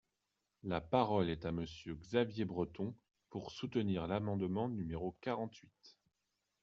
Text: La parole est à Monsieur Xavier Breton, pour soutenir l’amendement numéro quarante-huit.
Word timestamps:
La 0.63 0.81
parole 0.81 1.29
est 1.29 1.45
à 1.45 1.51
Monsieur 1.51 1.93
Xavier 1.93 2.43
Breton, 2.43 2.95
pour 3.29 3.51
soutenir 3.51 4.07
l’amendement 4.07 4.67
numéro 4.67 5.11
quarante-huit. 5.21 5.99